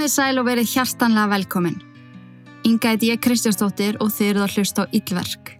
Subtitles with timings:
[0.00, 1.74] Komiði sæl og verið hjartanlega velkomin.
[2.64, 5.50] Inga heit ég Kristjánsdóttir og þið eruð að hlusta á Íllverk.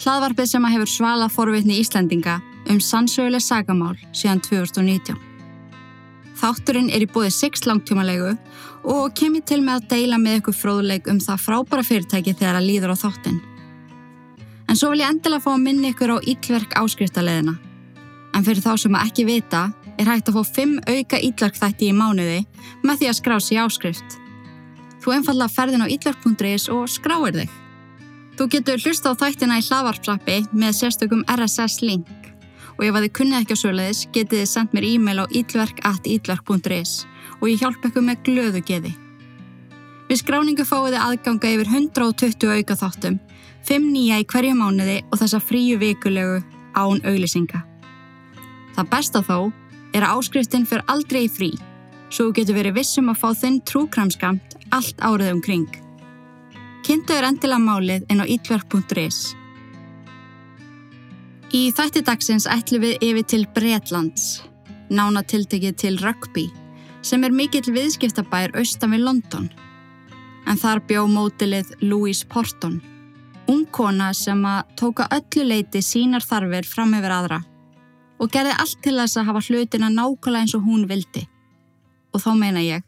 [0.00, 2.38] Hlaðvarpið sem að hefur svalað forvitni Íslandinga
[2.72, 5.20] um sannsöguleg sagamál síðan 2019.
[6.40, 8.32] Þátturinn er í bóði 6 langtjómalegu
[8.94, 12.62] og kem ég til með að deila með ykkur fróðuleik um það frábæra fyrirtæki þegar
[12.62, 13.42] að líður á þáttinn.
[14.72, 17.58] En svo vil ég endilega fá að minna ykkur á Íllverk áskriftarleðina.
[18.32, 19.66] En fyrir þá sem að ekki vita
[19.98, 22.40] er hægt að fá 5 auka Íllverk-þætti í mánuði
[22.84, 24.18] með því að skrá sér áskrift.
[25.02, 27.50] Þú einfallega ferðin á ítlark.is og skráir þig.
[28.36, 32.10] Þú getur hlusta á þættina í hlaðvarpsappi með sérstökum RSS link
[32.76, 36.92] og ef að þið kunnið ekki á sögulegis getið þið sendt mér e-mail á ítlark.ítlark.is
[37.40, 38.92] og ég hjálp ykkur með glöðu geði.
[40.06, 43.16] Við skráningu fáið þið aðganga yfir 120 auka þáttum,
[43.66, 46.42] 5 nýja í hverju mánuði og þessa fríu vikulegu
[46.76, 47.64] án auglisinga.
[48.76, 49.38] Það besta þó
[49.96, 51.54] er að áskriftin fyrir aldrei í frí
[52.12, 55.66] svo getur verið vissum að fá þinn trúkramskamt allt árið umkring.
[56.86, 59.34] Kynntu er endilega málið inn á ítverk.is.
[61.54, 64.42] Í þætti dagsins ætlum við yfir til Breitlands,
[64.90, 66.48] nána tiltekið til Rugby,
[67.06, 69.48] sem er mikill viðskiptabær austan við London.
[70.46, 72.78] En þar bjó mótilið Louise Porton,
[73.50, 77.42] ung kona sem að tóka öllu leiti sínar þarfir fram yfir aðra
[78.18, 81.26] og gerði allt til þess að hafa hlutina nákvæmlega eins og hún vildi
[82.14, 82.84] og þá meina ég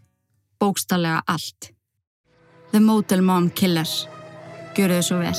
[0.61, 1.73] bókstallega allt.
[2.73, 3.89] The Motel Mom Killer.
[4.77, 5.37] Gjör þau svo vel.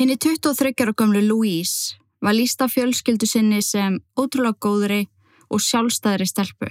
[0.00, 5.02] Henni 23 ára gömlu Louise var lísta fjölskyldu sinni sem ótrúlega góðri
[5.50, 6.70] og sjálfstæðri stelpu.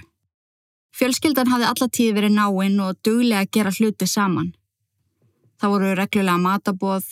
[0.96, 4.50] Fjölskyldan hafði alla tíð verið náinn og duglega að gera hluti saman.
[5.60, 7.06] Það voru reglulega matabóð,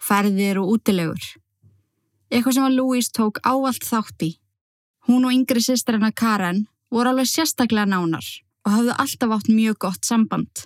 [0.00, 1.22] ferðir og útilegur.
[2.30, 4.30] Eitthvað sem að Louise tók ávalt þátt í.
[5.08, 8.26] Hún og yngri sýstir hennar Karen voru alveg sérstaklega nánar
[8.66, 10.64] og hafðu alltaf átt mjög gott samband.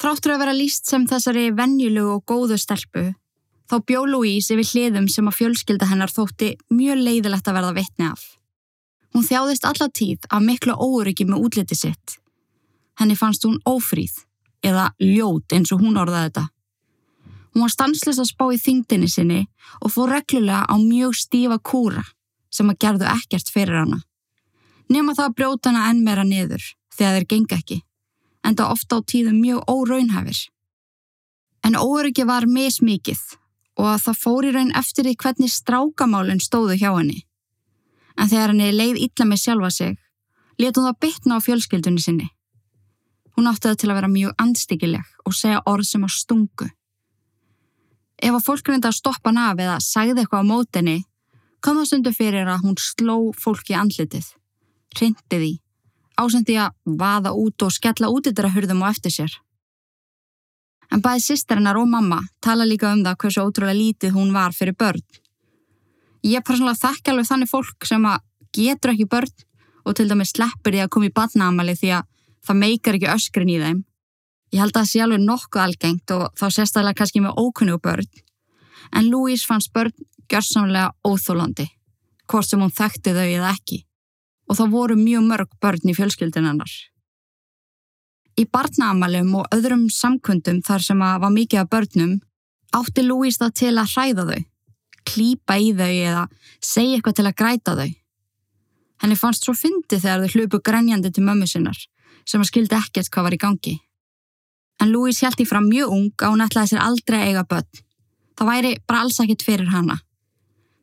[0.00, 3.08] Þráttur að vera líst sem þessari venjulegu og góðu stelpu,
[3.70, 8.10] þá bjó Louise yfir hliðum sem að fjölskylda hennar þótti mjög leiðilegt að verða vitni
[8.10, 8.35] af.
[9.16, 12.18] Hún þjáðist alla tíð af miklu óryggi með útliti sitt.
[13.00, 14.12] Henni fannst hún ófríð
[14.60, 16.42] eða ljót eins og hún orðaði þetta.
[17.54, 19.38] Hún var stanslist að spá í þingdini sinni
[19.80, 22.02] og fór reglulega á mjög stífa kúra
[22.52, 24.02] sem að gerðu ekkert fyrir hana.
[24.92, 27.78] Nefna það að brjóta hana enn meira niður þegar þeir genga ekki,
[28.44, 30.42] en það ofta á tíðum mjög óraunhæfir.
[31.64, 33.24] En óryggi var mismikið
[33.80, 37.24] og það fór í raun eftir því hvernig strákamálinn stóðu hjá henni.
[38.16, 39.98] En þegar henni leið illa með sjálfa sig,
[40.58, 42.28] let hún það bytna á fjölskyldunni sinni.
[43.36, 46.70] Hún átti það til að vera mjög andstyggileg og segja orð sem á stungu.
[48.16, 50.96] Ef að fólk reynda að stoppa hana af eða sagði eitthvað á mótinni,
[51.60, 54.30] kom það stundu fyrir að hún sló fólki andlitið,
[54.96, 55.52] hrindi því,
[56.16, 56.72] ásendi að
[57.02, 59.36] vaða út og skella út yfir að hurðum og eftir sér.
[60.92, 64.76] En bæði sýsterinnar og mamma tala líka um það hversu ótrúlega lítið hún var fyrir
[64.78, 65.02] börn.
[66.26, 68.22] Ég persónulega þekki alveg þannig fólk sem að
[68.56, 69.44] getur ekki börn
[69.86, 72.08] og til dæmis sleppur því að koma í badnaamali því að
[72.46, 73.84] það meikar ekki öskrin í þeim.
[74.54, 78.10] Ég held að það sé alveg nokkuð algengt og þá sérstaklega kannski með ókunnu börn.
[78.94, 79.94] En Louise fannst börn
[80.30, 81.66] gjörsamlega óþólandi,
[82.30, 83.80] hvort sem hún þekkti þau eða ekki.
[84.46, 86.72] Og það voru mjög mörg börn í fjölskyldin hennar.
[88.36, 92.18] Í barnaamalum og öðrum samkundum þar sem að var mikið af börnum
[92.76, 94.42] átti Louise það til að hræða þau,
[95.06, 96.26] klípa í þau eða
[96.60, 97.90] segja eitthvað til að græta þau.
[99.02, 101.78] Henni fannst svo fyndi þegar þau hlupu grænjandi til mömmu sinnar
[102.26, 103.74] sem að skildi ekkert hvað var í gangi.
[104.82, 107.84] En Louise held í fram mjög ung að hún ætlaði sér aldrei að eiga börn.
[108.36, 110.00] Það væri bara alls ekkert fyrir hana.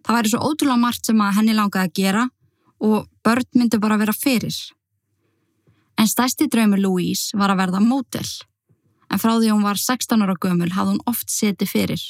[0.04, 2.24] Það væri svo ótrúlega margt sem að henni langaði að gera
[2.84, 4.56] og börn myndi bara vera fyrir.
[6.00, 8.26] En stærsti draumur Louise var að verða mótel.
[9.12, 12.04] En frá því hún var 16 ára gömul hafði hún oft setið fyrir.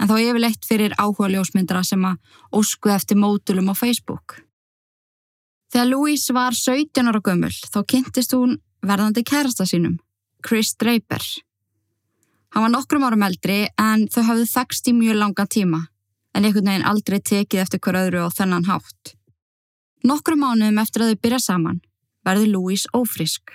[0.00, 2.16] En þá yfirleitt fyrir áhuga ljósmyndara sem að
[2.56, 4.40] óskuði eftir mótelum á Facebook.
[5.70, 10.00] Þegar Louise var 17 ára gömul þá kynntist hún verðandi kærasta sínum,
[10.42, 11.22] Chris Draper.
[12.50, 15.84] Hann var nokkrum árum eldri en þau hafðu þekst í mjög langa tíma
[16.34, 19.14] en einhvern veginn aldrei tekið eftir hver öðru á þennan hátt.
[20.02, 21.80] Nokkrum mánuðum eftir að þau byrja saman
[22.26, 23.52] verður Louise ófrisk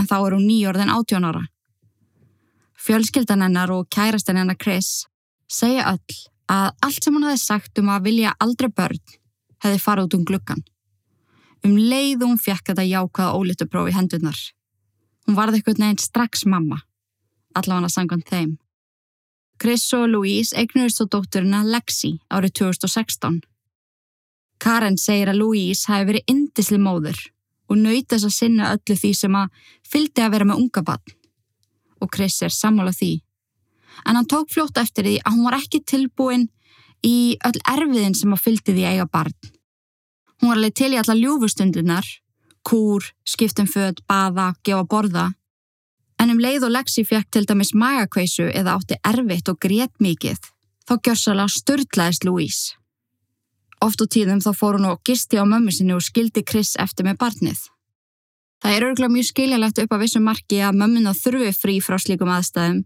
[0.00, 1.44] en þá er hún nýjórðin 18 ára.
[2.74, 5.04] Fjölskyldan hennar og kærastan hennar Chris
[5.50, 6.18] segja öll
[6.50, 9.00] að allt sem hún hafi sagt um að vilja aldrei börn
[9.64, 10.64] hefði farið út um gluggan.
[11.64, 14.36] Um leið hún fjekk þetta jákvæða ólítupróf í hendurnar.
[15.24, 16.82] Hún varði eitthvað neginn strax mamma,
[17.56, 18.58] allavega sangant þeim.
[19.60, 23.40] Chris og Louise eignuðist á dótturina Lexi árið 2016.
[24.60, 27.20] Karen segir að Louise hafi verið indisli móður
[27.70, 31.14] og nöytast að sinna öllu því sem að fylgdi að vera með unga bann.
[32.02, 33.23] Og Chris er sammála því.
[34.04, 36.48] En hann tók fljótt eftir því að hún var ekki tilbúin
[37.04, 39.36] í öll erfiðin sem að fylgdi því að eiga barn.
[40.40, 42.06] Hún var alveg til í alla ljúfustundunar,
[42.64, 45.26] kúr, skiptum född, baða, gefa borða.
[46.20, 50.40] En um leið og Lexi fekk til dæmis magakveisu eða átti erfitt og grét mikið,
[50.88, 52.74] þá gjörsala störtlaðist Louise.
[53.84, 57.04] Oft á tíðum þá fór hún og gisti á mömmu sinni og skildi Chris eftir
[57.04, 57.60] með barnið.
[58.64, 62.30] Það er örgulega mjög skiljalegt upp á vissu marki að mömmuna þurfi frí frá slíkum
[62.32, 62.84] aðstæðum,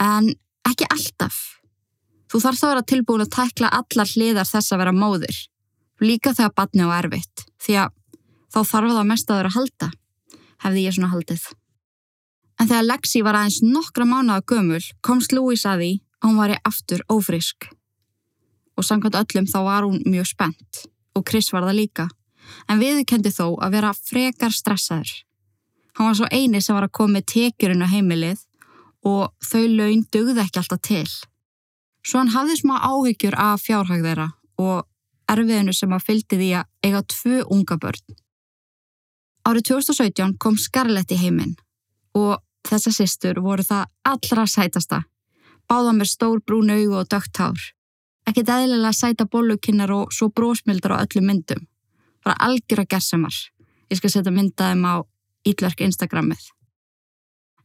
[0.00, 0.32] en
[0.68, 1.38] ekki alltaf.
[2.30, 5.38] Þú þarf þá að vera tilbúin að tækla allar hliðar þess að vera móður,
[6.00, 7.96] líka þegar barnið á erfitt, því að
[8.50, 9.90] þá þarf það mest að vera að halda,
[10.64, 11.48] hefði ég svona haldið.
[12.60, 16.52] En þegar Lexi var aðeins nokkra mánuða gömul komst Louise að því að hún var
[16.52, 17.70] í aftur ófrísk
[18.76, 20.84] og samkvæmt öllum þá var hún mjög spennt
[21.16, 22.06] og Chris var það líka,
[22.68, 25.10] en viðkendi þó að vera frekar stressaður.
[25.96, 28.44] Hann var svo eini sem var að koma með tekjurinn á heimilið
[29.06, 31.08] og þau laun dugði ekki alltaf til.
[32.06, 34.28] Svo hann hafði smá áhyggjur af fjárhag þeirra
[34.60, 34.86] og
[35.30, 38.16] erfiðinu sem að fylgdi því að eiga tvö unga börn.
[39.48, 41.56] Árið 2017 kom Scarlett í heiminn
[42.16, 45.04] og þessa sýstur voru það allra sætasta.
[45.70, 47.70] Báða með stór brún augu og dögt hár
[48.30, 51.66] ekkert eðlilega sæta bólukinnar og svo brósmildar á öllum myndum.
[52.24, 53.36] Bara algjör að gerðsamar.
[53.90, 54.94] Ég skal setja myndaðum á
[55.48, 56.42] ítlörk Instagramið.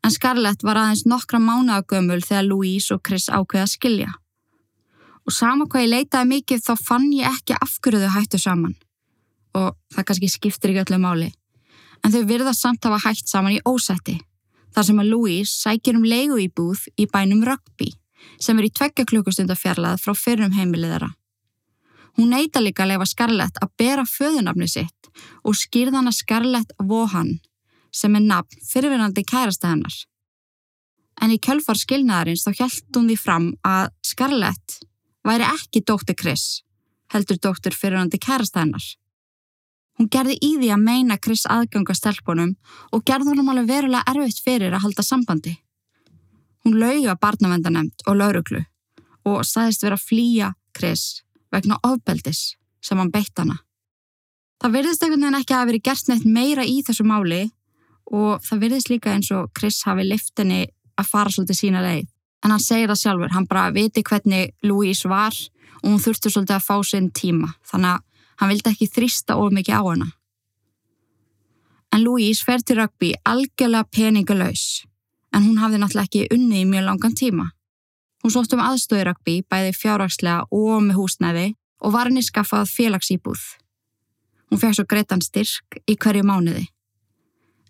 [0.06, 4.12] En Scarlett var aðeins nokkra mánuðagömmul þegar Louise og Chris ákveða skilja.
[5.26, 8.76] Og sama hvað ég leitaði mikið þá fann ég ekki þau hættu saman.
[9.58, 11.32] Og það kannski skiptir ekki öllu máli.
[12.06, 14.20] En þau virðast samt hafa hætt saman í ósætti.
[14.76, 17.90] Þar sem að Louise sækir um leigu í búð í bænum Rugby
[18.38, 21.12] sem er í tveggja klukkustunda fjarlað frá fyrrum heimilið þeirra.
[22.20, 25.10] Hún neyta líka að lefa Scarlett að bera föðunafni sitt
[25.42, 27.40] og skýrðana Scarlett Vohan
[27.96, 29.96] sem er nafn fyrirverandi kærasta hennar.
[31.24, 34.80] En í kjölfar skilnaðarins þá hjælt hún því fram að Scarlett
[35.26, 36.62] væri ekki dóttir Chris,
[37.14, 38.86] heldur dóttir fyrirverandi kærasta hennar.
[39.96, 42.56] Hún gerði í því að meina Chris aðganga stelpunum
[42.92, 45.56] og gerði hún alveg verulega erfitt fyrir að halda sambandi.
[46.66, 48.66] Hún lauga barnavendanemt og lauruglu
[49.26, 53.62] og sagðist vera að flýja Chris vegna ofbeldis sem hann beitt hana.
[54.62, 57.42] Það verðist einhvern veginn ekki að hafa verið gert neitt meira í þessu máli
[58.12, 60.66] og það verðist líka eins og Chris hafi liftinni
[61.00, 62.10] að fara svolítið sína leið.
[62.46, 65.34] En hann segir það sjálfur, hann bara viti hvernig Louise var
[65.82, 68.04] og hún þurfti svolítið að fá sinn tíma þannig að
[68.42, 70.08] hann vildi ekki þrýsta of mikið á hana.
[71.96, 74.86] En Louise fer til rugby algjörlega peningalauðs
[75.36, 77.50] en hún hafði náttúrulega ekki unni í mjög langan tíma.
[78.24, 81.48] Hún sótt um aðstöðurakbi bæði fjárrakslega og með húsnæði
[81.86, 83.42] og var henni skaffað félagsýbúð.
[84.50, 86.66] Hún fekk svo greitan styrk í hverju mánuði.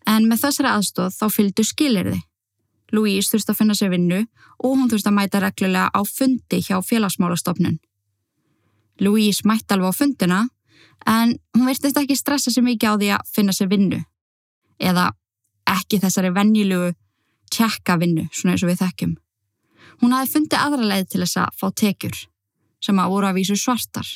[0.05, 2.19] En með þessari aðstóð þá fylgdu skilirði.
[2.93, 4.21] Louise þurfti að finna sér vinnu
[4.61, 7.79] og hún þurfti að mæta reglulega á fundi hjá félagsmálastofnun.
[9.01, 10.41] Louise mætti alveg á fundina
[11.09, 14.03] en hún virtist ekki stressa sér mikið á því að finna sér vinnu.
[14.79, 15.09] Eða
[15.65, 16.93] ekki þessari vennjilugu
[17.51, 19.15] tjekka vinnu, svona eins og við þekkjum.
[20.01, 22.17] Hún hafi fundið aðra leið til þess að fá tekjur,
[22.83, 24.07] sem að voru að vísu svartar,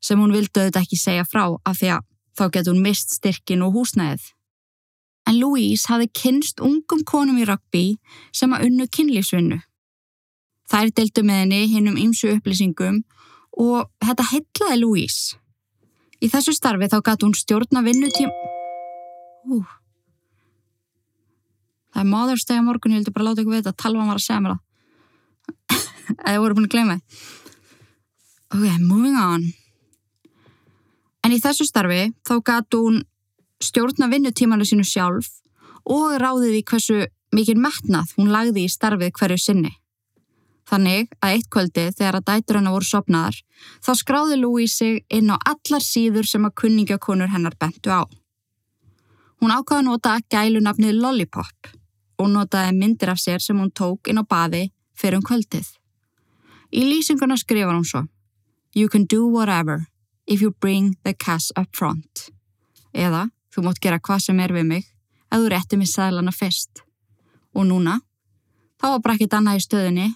[0.00, 3.64] sem hún vildi auðvitað ekki segja frá af því að þá getur hún mist styrkin
[3.66, 4.30] og húsnæðið.
[5.24, 7.84] En Louise hafi kynst ungum konum í rugby
[8.34, 9.60] sem að unnu kynlífsvinnu.
[10.70, 13.02] Þær deltu með henni hinn um ymsu upplýsingum
[13.60, 15.38] og þetta heitlaði Louise.
[16.20, 18.30] Í þessu starfi þá gæti hún stjórna vinnutím...
[19.48, 19.62] Ú...
[21.94, 24.24] Það er Day á morgun, ég vildi bara láta ykkur vita að talvan var að
[24.24, 24.62] segja mér það.
[26.28, 27.20] Eða voru búin að gleyma það.
[28.54, 29.44] Ok, moving on.
[31.24, 32.98] En í þessu starfi þá gætu hún
[33.64, 35.30] stjórna vinnutímanu sínu sjálf
[35.84, 37.00] og ráðið í hversu
[37.34, 39.72] mikið metnað hún lagði í starfið hverju sinni.
[40.64, 43.40] Þannig að eitt kvöldi þegar að dætur hennar voru sopnaðar
[43.84, 48.02] þá skráði Louise sig inn á allar síður sem að kunningjakonur hennar bentu á.
[49.42, 51.72] Hún ákvaði nota gælunafnið Lollipop
[52.18, 55.66] og notaði myndir af sér sem hún tók inn á baði fyrir um kvöldið.
[56.72, 58.06] Í lýsinguna skrifar hún svo
[58.74, 59.86] You can do whatever
[60.26, 62.30] if you bring the cash up front.
[62.94, 64.84] Eða, þú mótt gera hvað sem er við mig
[65.30, 66.82] ef þú rétti mig sælana fyrst.
[67.54, 68.00] Og núna,
[68.80, 70.08] þá var bara ekkit annað í stöðinni,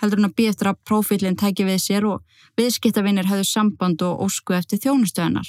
[0.00, 4.26] heldur hún að býja eftir að profílinn tæki við sér og viðskiptavinnir höfðu samband og
[4.26, 5.48] ósku eftir þjónustöðunar.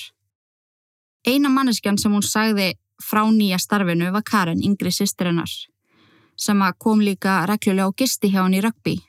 [1.27, 5.51] Eina manneskjan sem hún sagði frá nýja starfinu var Karen, yngri sýstirinnar
[6.37, 8.99] sem kom líka reglulega á gisti hjá hann í rugby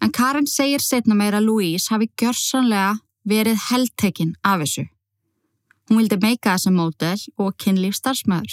[0.00, 2.94] En Karin segir setna meira að Louise hafi gjörsanlega
[3.28, 4.86] verið heldtekinn af þessu.
[5.90, 8.52] Hún vildi meika þessa mótel og kynlíf starfsmæður.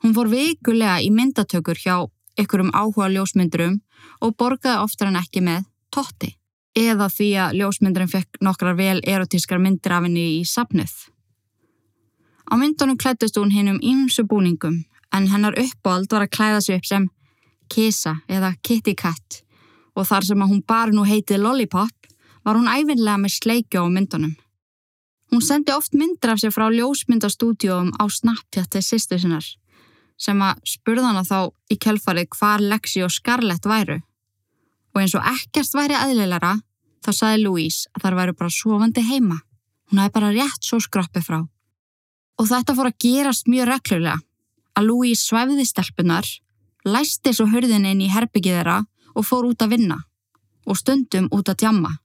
[0.00, 1.96] Hún fór vikulega í myndatökur hjá
[2.40, 3.76] ykkurum áhuga ljósmyndurum
[4.24, 6.32] og borgaði oftar en ekki með totti.
[6.72, 10.94] Eða því að ljósmyndurum fekk nokkrar vel erotískar myndir af henni í sapnuð.
[12.48, 14.80] Á myndunum klættist hún hinn um ýmsu búningum
[15.12, 17.08] en hennar uppáld var að klæða sig upp sem
[17.70, 19.42] Kisa eða Kitty Cat
[19.94, 22.08] og þar sem að hún bara nú heitið Lollipop
[22.44, 24.34] var hún æfinlega með sleikjó á myndunum.
[25.30, 29.46] Hún sendi oft myndir af sér frá ljósmyndastúdjóum á Snapchat til sýstu sinnar
[30.20, 34.00] sem að spurðana þá í kjálfarið hvar Lexi og Scarlett væru.
[34.92, 36.58] Og eins og ekkert væri aðleilara
[37.00, 39.38] þá saði Louise að þar væru bara sofandi heima.
[39.88, 41.40] Hún hafi bara rétt svo skroppi frá.
[42.36, 44.18] Og þetta fór að gerast mjög reglulega
[44.76, 46.26] að Louise svæfiði stelpunar,
[46.84, 48.78] læsti svo hörðin inn í herbyggið þeirra
[49.14, 49.98] og fór út að vinna
[50.68, 51.96] og stundum út að djamma.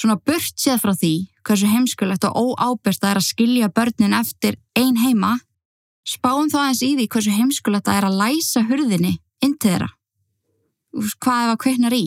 [0.00, 1.14] Svona burt séð frá því
[1.44, 5.34] hversu heimskulegt og óábyrst það er að skilja börnin eftir ein heima,
[6.08, 9.12] spáum þá aðeins í því hversu heimskulegt það er að læsa hurðinni
[9.44, 9.90] inn til þeirra.
[11.20, 12.06] Hvað ef að kveiknar í?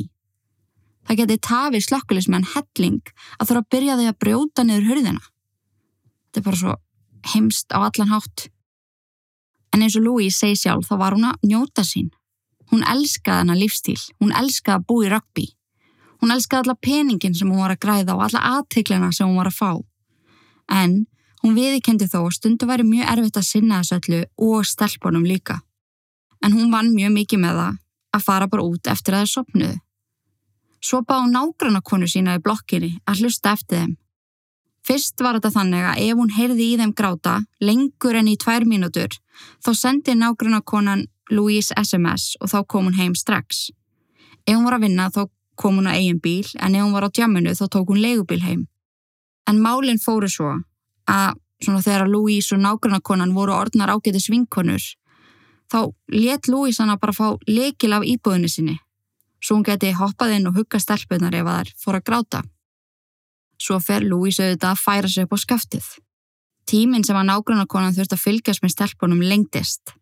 [1.06, 5.24] Það geti tafið slökkulismenn helling að þurfa að byrja því að brjóta niður hurðina.
[6.26, 6.76] Þetta er bara svo
[7.34, 8.48] heimst á allan hátt.
[9.74, 12.10] En eins og Louise segi sjálf þá var hún að njóta sín.
[12.74, 15.52] Hún elskaði hana lífstíl, hún elskaði að bú í rugby.
[16.24, 19.50] Hún elskaði alla peningin sem hún var að græða og alla aðteglina sem hún var
[19.50, 19.72] að fá.
[20.72, 20.94] En
[21.44, 25.58] hún viðikendi þó að stundu væri mjög erfitt að sinna þessu öllu og stelpunum líka.
[26.40, 27.82] En hún vann mjög mikið með það
[28.16, 29.82] að fara bara út eftir að það sopnuðu.
[30.80, 33.94] Svo bá nágrannakonu sína í blokkinni að hlusta eftir þeim.
[34.88, 38.64] Fyrst var þetta þannig að ef hún heyrði í þeim gráta lengur enn í tvær
[38.64, 39.20] mínútur
[39.60, 43.72] þá sendi nágrannakonan Louise SMS og þá kom hún heim strax.
[44.48, 47.08] Ef hún var að vinna þá kom hún á eigin bíl en ef hún var
[47.08, 48.68] á djamminu þá tók hún leigubíl heim.
[49.48, 50.56] En málinn fóru svo
[51.08, 54.84] að svona þegar Louise og nágrannakonan voru orðnar ágæti svinkonur
[55.72, 55.80] þá
[56.12, 58.80] let Louise hana bara fá leikil af íbúðinu sinni
[59.44, 62.42] svo hún geti hoppað inn og hugga stelpunar ef það er fór að gráta.
[63.60, 65.88] Svo fer Louise auðvitað að færa sig upp á skaftið.
[66.68, 69.94] Tíminn sem að nágrannakonan þurft að fylgjast með stelpunum lengdist.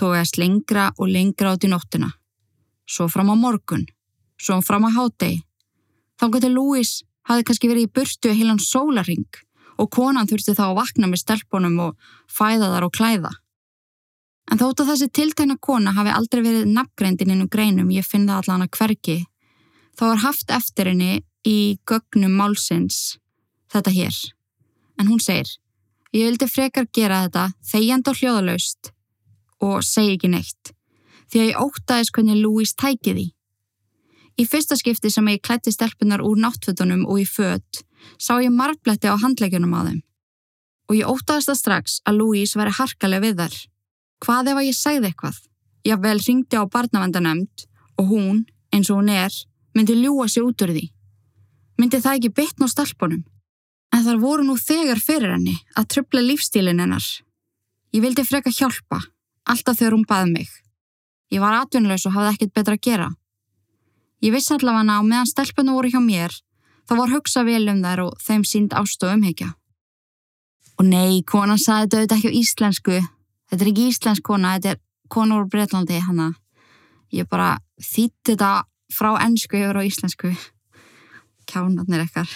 [0.00, 2.10] Tóðast lengra og lengra át í nóttuna.
[2.88, 3.84] Svo fram á morgun
[4.44, 5.40] svo hann fram að hátegi.
[6.20, 6.92] Þá getur Lewis
[7.28, 9.40] hafi kannski verið í burtu heilan sólaring
[9.80, 13.32] og konan þurfti þá að vakna með stelpunum og fæða þar og klæða.
[14.52, 18.42] En þótt að þessi tiltækna kona hafi aldrei verið nafngreindin innum greinum, ég finn það
[18.42, 19.18] allan að hverki,
[19.96, 23.16] þá er haft eftir henni í gögnum málsins
[23.72, 24.18] þetta hér.
[25.00, 25.48] En hún segir,
[26.12, 28.92] ég vildi frekar gera þetta þegjand og hljóðalaust
[29.64, 30.74] og segi ekki neitt,
[31.32, 33.26] því að ég ótaðis hvernig Louise tæki því.
[34.34, 37.84] Í fyrsta skipti sem ég klætti stelpunar úr náttfötunum og í fött
[38.18, 40.00] sá ég margbletti á handlegjunum á þeim.
[40.90, 43.54] Og ég ótaðist það strax að Louise veri harkalega við þar.
[44.24, 45.38] Hvað ef að ég segði eitthvað?
[45.84, 47.66] Ég vel ringdi á barnavendanemnd
[48.00, 48.42] og hún,
[48.74, 49.32] eins og hún er,
[49.76, 50.84] myndi ljúa sig út úr því.
[51.78, 53.24] Myndi það ekki bitn á stelpunum?
[53.94, 57.04] En þar voru nú þegar fyrir henni að tröfla lífstílinn hennar.
[57.94, 58.98] Ég vildi freka hjálpa,
[59.46, 60.48] alltaf þegar hún baði mig.
[61.30, 63.10] Ég var atvinnulegs og hafði ekkert betra að gera.
[64.24, 66.32] Ég vissi allavega að meðan stelpunum voru hjá mér,
[66.88, 69.50] þá var hugsa vel um þær og þeim sínd ástu umhyggja.
[70.80, 72.94] Og nei, konan saði þetta auðvitað ekki á íslensku.
[73.50, 74.80] Þetta er ekki íslensk kona, þetta er
[75.12, 76.30] kona úr Breitlandi, hanna.
[77.12, 78.64] Ég bara þýtti þetta
[78.96, 80.32] frá ennsku yfir á íslensku.
[81.44, 82.32] Kjánarnir ekkar.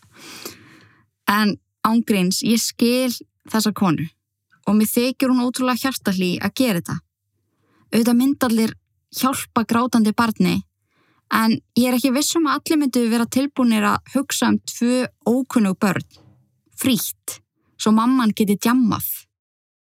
[1.40, 3.12] en ángríns, ég skil
[3.50, 4.08] þessa konu
[4.68, 6.98] og mér þykjur hún ótrúlega hjartalí að gera þetta.
[7.90, 8.74] Auðvitað myndallir
[9.20, 10.56] hjálpa grátandi barni
[11.30, 15.78] en ég er ekki vissum að allir myndu vera tilbúinir að hugsa um tvö ókunnug
[15.80, 16.06] börn,
[16.76, 17.40] frítt,
[17.78, 19.06] svo mamman geti djammað.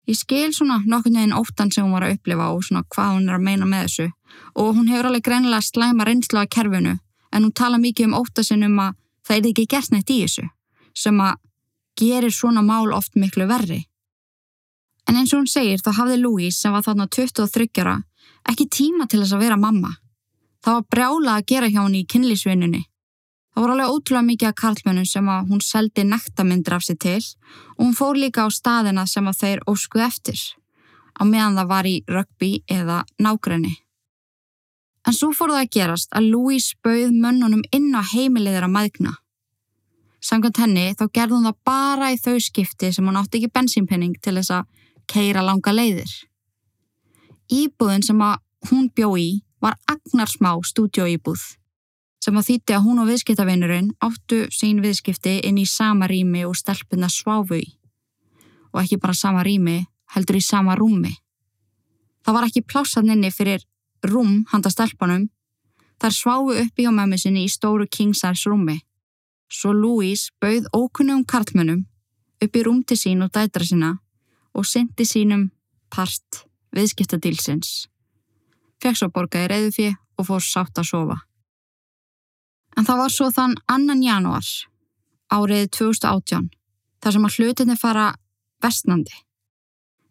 [0.07, 3.27] Ég skil svona nokkurnu einn óttan sem hún var að upplifa og svona hvað hún
[3.27, 4.05] er að meina með þessu
[4.55, 8.63] og hún hefur alveg greinilega slæma reynsla á kerfinu en hún tala mikið um óttasinn
[8.63, 8.95] um að
[9.27, 10.47] það er ekki gert neitt í þessu
[10.95, 11.35] sem að
[11.99, 13.83] gerir svona mál oft miklu verri.
[15.07, 17.97] En eins og hún segir þá hafði Louise sem var þarna 23 ára
[18.47, 19.91] ekki tíma til þess að vera mamma
[20.67, 22.81] Það var brjála að gera hjá henni í kynlísvinnunni.
[23.55, 27.21] Það voru alveg ótrúlega mikið af karlmönnum sem að hún seldi nektamyndir af sér til
[27.77, 30.41] og hún fór líka á staðina sem að þeir óskuð eftir,
[31.15, 33.71] á meðan það var í rugby eða nákrenni.
[35.07, 39.15] En svo fór það að gerast að Louise bauð mönnunum inn á heimiliðir að maðgna.
[40.19, 44.19] Samkvæmt henni þá gerði hún það bara í þau skipti sem hún átti ekki bensínpenning
[44.19, 44.67] til þess að
[45.07, 46.11] keira langa leiðir.
[47.47, 49.29] Íbúðin sem að hún bjó í
[49.61, 51.57] var agnarsmá stúdjóýbúð
[52.23, 56.57] sem að þýtti að hún og viðskiptavinurinn áttu sín viðskipti inn í sama rými og
[56.59, 57.67] stelpuna sváfu í.
[58.73, 61.13] Og ekki bara sama rými, heldur í sama rúmi.
[62.25, 63.63] Það var ekki plássaninni fyrir
[64.03, 65.29] rúm handa stelpunum.
[66.01, 68.81] Þar sváfu upp í á mömmu sinni í stóru kingsars rúmi.
[69.47, 71.85] Svo Louise bauð ókunnum karlmönnum
[72.43, 73.95] upp í rúm til sín og dætra sína
[74.53, 75.47] og syndi sínum
[75.93, 76.43] part
[76.75, 77.87] viðskiptadílsins.
[78.83, 81.17] Fekk svo borgaði reyðu fyrir og fór sátt að sofa.
[82.77, 84.47] En það var svo þann annan januar
[85.33, 86.49] árið 2018
[87.01, 88.07] þar sem að hlutinni fara
[88.63, 89.13] vestnandi.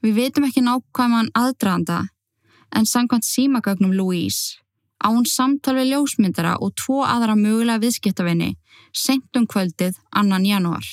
[0.02, 2.02] Við veitum ekki nákvæman aðdraðanda
[2.76, 4.58] en sangkvæmt símagögnum Louise
[5.02, 8.54] á hún samtal við ljósmyndara og tvo aðra mögulega viðskiptavinni
[8.92, 10.86] sent um kvöldið annan januar.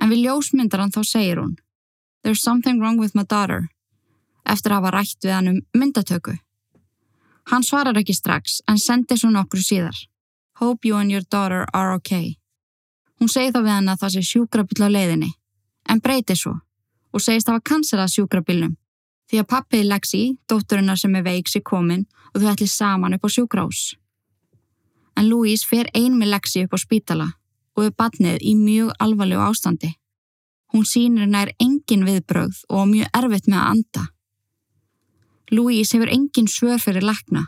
[0.00, 1.56] En við ljósmyndaran þá segir hún
[2.24, 3.68] There's something wrong with my daughter
[4.48, 6.36] eftir að hafa rætt við hann um myndatöku.
[7.50, 9.96] Hann svarar ekki strax en sendir svo nokkru síðar.
[10.60, 12.36] Hope you and your daughter are okay.
[13.20, 15.32] Hún segi þá við hann að það sé sjúkrabill á leiðinni,
[15.88, 16.58] en breyti svo
[17.14, 18.74] og segist að hafa kanselað sjúkrabillum
[19.30, 23.26] því að pappið Lexi, dótturinnar sem er veiks í komin og þau ætli saman upp
[23.26, 23.94] á sjúkrás.
[25.16, 27.28] En Louise fer ein með Lexi upp á spítala
[27.74, 29.94] og er badnið í mjög alvarlegu ástandi.
[30.74, 34.04] Hún sínir nær engin viðbröð og mjög erfitt með að anda.
[35.50, 37.46] Louise hefur engin svör fyrir lakna.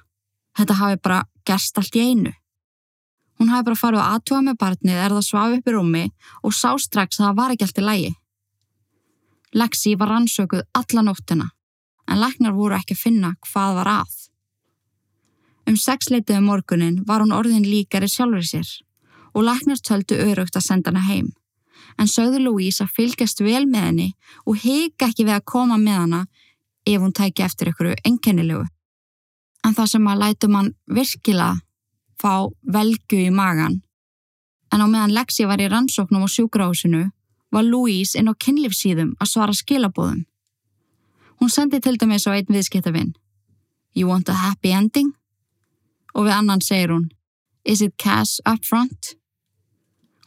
[0.56, 2.32] Þetta hafi bara gerst allt í einu.
[3.38, 6.04] Hún hafi bara farið að aðtúa með barnið er það svaf upp í rúmi
[6.42, 8.12] og sá strax að það var ekki allt í lægi.
[9.56, 11.50] Lexi var rannsökuð alla nóttina,
[12.08, 14.14] en læknar voru ekki að finna hvað var að.
[15.66, 18.68] Um sexleitið um morgunin var hún orðin líkari sjálfur sér
[19.36, 21.32] og læknar töldu örugt að senda hana heim,
[22.00, 24.08] en sögðu Louise að fylgjast vel með henni
[24.44, 26.20] og heika ekki við að koma með hana
[26.86, 28.66] ef hún tæki eftir ykkur enkennilegu.
[29.66, 31.58] En það sem að lætu mann virkilega
[32.22, 33.82] fá velgu í magan.
[34.72, 37.10] En á meðan Lexi var í rannsóknum á sjúkrahúsinu
[37.52, 40.24] var Louise inn á kynlífsíðum að svara skilabóðum.
[41.40, 43.14] Hún sendi til dæmis á einn viðskiptavinn
[43.96, 45.12] You want a happy ending?
[46.14, 47.08] Og við annan segir hún
[47.64, 49.16] Is it cash up front?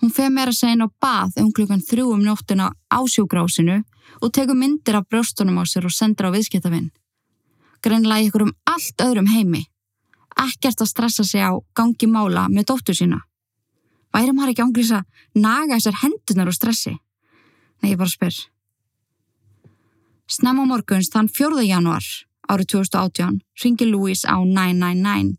[0.02, 3.84] Hún feð meira inn á bað um klukkan þrjú um nóttuna á sjúkrahúsinu
[4.22, 6.92] og tekur myndir af brjóstunum á sér og sendur á viðskiptavinn.
[7.84, 9.66] Greinlega ykkur um allt öðrum heimi
[10.40, 13.20] ekkert að stressa sig á gangi mála með dóttur sína.
[14.14, 16.96] Væri maður ekki ángrís að naga þessar hendunar og stressi?
[17.82, 18.38] Nei, ég bara spyr.
[20.30, 21.64] Snem á morguns þann 4.
[21.66, 22.06] januar
[22.50, 25.38] árið 2018 ringi Louise á 999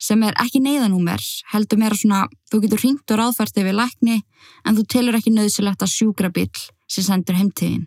[0.00, 1.20] sem er ekki neyðanúmer,
[1.52, 4.22] heldur meira svona þú getur ringt og ráðfært yfir lækni
[4.64, 7.84] en þú telur ekki nöðsilegt að sjúkra bill sem sendur heimtíðin.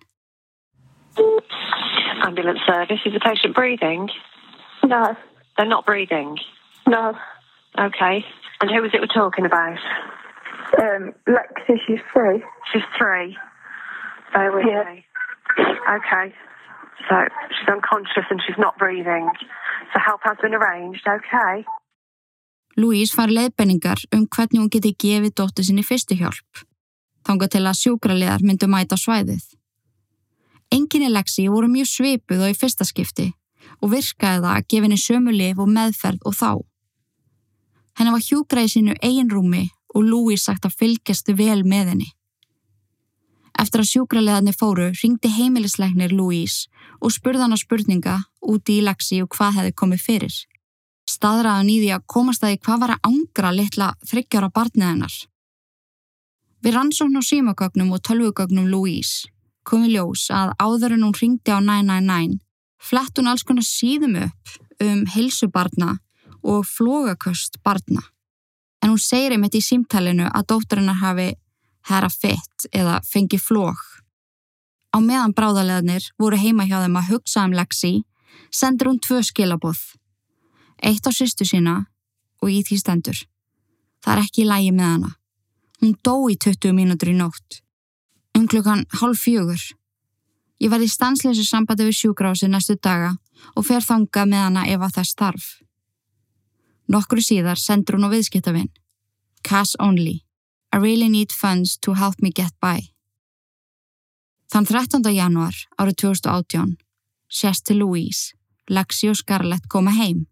[2.24, 4.10] Ambulance service, is the patient breathing?
[4.86, 5.16] No,
[5.58, 6.38] They're not breathing.
[6.88, 7.14] no.
[7.78, 8.24] Okay.
[8.62, 9.78] And who was it we're talking about?
[10.80, 12.44] Um, Lexi, she's free.
[12.72, 13.36] She's three.
[14.34, 14.84] Bear with Yeah.
[14.94, 15.06] me.
[15.98, 16.34] Okay.
[17.10, 17.16] So
[17.50, 19.30] she's unconscious and she's not breathing.
[19.94, 21.66] So help has been arranged, okay?
[22.78, 26.64] Louise far leiðbenningar um hvernig hún geti gefið dóttu sinni fyrstu hjálp.
[27.26, 29.44] Þanga til að sjúkraliðar myndu mæta á svæðið.
[30.72, 33.32] Enginni Lexi voru mjög svipuð og í fyrsta skipti
[33.82, 36.52] og virkaði það að gefa henni sömu lif og meðferð og þá.
[38.00, 42.10] Henni var hjúgrað í sínu eigin rúmi og Louise sagt að fylgjastu vel með henni.
[43.60, 49.22] Eftir að sjúkraliðarnir fóru ringdi heimilisleiknir Louise og spurði hann að spurninga úti í Lexi
[49.22, 50.40] og hvað hefði komið fyrir.
[51.10, 55.16] Staðraðan í því að komast að því hvað var að angra litla þryggjára barnið hennar.
[56.64, 58.72] Við rannsókn á símagögnum og tölvugögnum
[59.64, 62.40] Louise komi ljós að áður en hún ringdi á 999
[62.80, 66.00] flett hún alls konar síðum upp um heilsubarna
[66.44, 68.02] og flogaköst barna.
[68.82, 71.36] En hún segir einmitt í símtælinu að dótturinnar hafi
[71.88, 73.80] herra fitt eða fengi flóg.
[74.92, 78.04] Á meðan bráðaleðnir voru heima hjá þeim að hugsa um Lexi,
[78.52, 79.80] sendir hún tvö skilaboð.
[80.84, 81.86] Eitt á sýstu sína
[82.44, 83.20] og í því stendur.
[84.04, 85.16] Það er ekki í lægi með hana.
[85.80, 87.63] Hún dó í 20 mínútur í nótt.
[88.44, 89.62] Um klukkan hálf fjögur.
[90.60, 93.14] Ég í stansleysu sambandi við sjúkrási næstu daga
[93.56, 95.46] og fer þanga með hana ef að þess þarf.
[96.92, 98.68] Nokkru síðar sendur hún á viðskiptavinn.
[99.48, 100.26] Cash only.
[100.76, 102.92] I really need funds to help me get by.
[104.52, 105.08] Þann 13.
[105.16, 106.76] januar árið 2018
[107.32, 108.36] sést til Louise,
[108.68, 110.26] Lexi og Scarlett koma heim.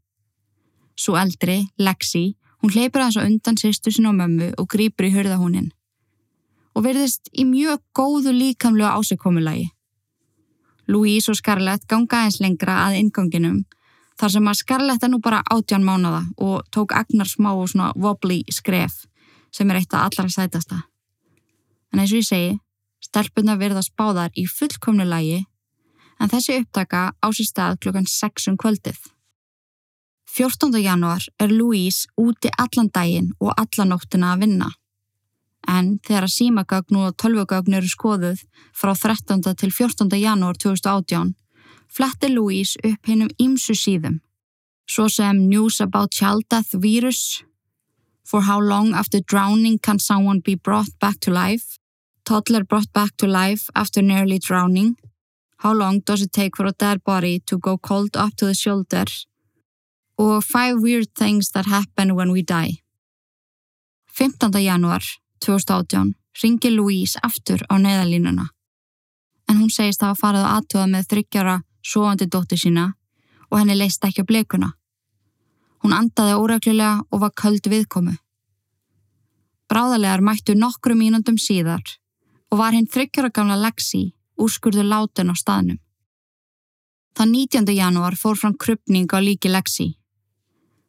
[1.00, 5.16] Svo eldri, Lexi, hún hleypur aðeins á undan sýstu sinna á mömmu og grýpur í
[5.16, 5.72] hurðahúnin.
[6.76, 9.70] Og verðist í mjög góðu líkamlega ásökkomulagi.
[10.88, 13.62] Louise og Scarlett ganga aðeins lengra að inganginum
[14.22, 17.88] Þar sem að Scarlett er nú bara átján mánada og tók agnar smá og svona
[17.98, 19.08] wobbly skref
[19.50, 20.84] sem er eitt af allra sætasta.
[21.90, 22.52] En eins og ég segi,
[23.02, 25.40] stelpuna verðast báðar í fullkomnu lægi
[26.22, 29.00] en þessi upptaka á sér stað klukkan 6 um kvöldið.
[30.30, 30.78] 14.
[30.78, 34.70] januar er Louise úti allan daginn og alla nóttina að vinna.
[35.68, 38.42] En þegar að símagögn og tölvugögn eru skoðuð
[38.74, 39.44] frá 13.
[39.56, 40.10] til 14.
[40.18, 41.36] janúar 2018
[41.92, 44.20] fletti Louise upp hinnum ímsu síðum,
[44.88, 47.44] svo sem News about Child Death Virus,
[48.24, 51.78] For how long after drowning can someone be brought back to life,
[52.24, 54.96] Toddler brought back to life after nearly drowning,
[55.58, 58.54] How long does it take for a dead body to go cold up to the
[58.54, 59.06] shoulder,
[60.18, 62.82] og Five weird things that happen when we die.
[64.08, 64.52] 15.
[64.64, 68.48] januar 2018 ringir Louise aftur á neðalínuna.
[69.50, 72.86] En hún segist að hafa farið að aðtöða með þryggjara svoandi dóttir sína
[73.50, 74.72] og henni leist ekki á blekuna.
[75.82, 78.16] Hún andaði óreglulega og var köld viðkomu.
[79.72, 81.84] Bráðalegar mættu nokkru mínundum síðar
[82.52, 85.80] og var hinn þryggjara gamla Lexi úrskurðu látin á staðnum.
[87.18, 87.74] Þann 19.
[87.76, 89.96] janúar fór fram krupning á líki Lexi.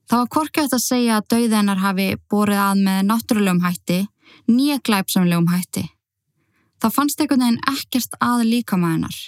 [0.07, 4.01] Það var korkjöft að segja að dauðennar hafi borið að með náttúrulegum hætti,
[4.53, 5.85] nýja glæpsamlegum hætti.
[6.83, 9.19] Það fannst einhvern veginn ekkert að líkamæðinar,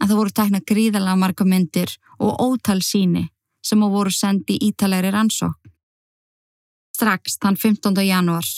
[0.00, 3.28] en það voru tekna gríðalega marga myndir og ótal síni
[3.62, 5.72] sem á voru sendi ítalegri rannsókn.
[6.96, 7.96] Strax þann 15.
[8.04, 8.48] janúar